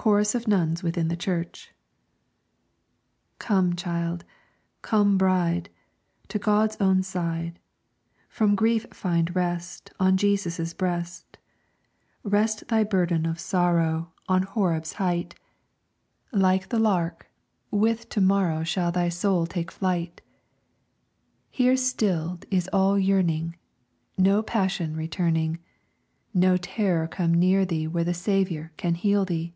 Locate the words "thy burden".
12.68-13.26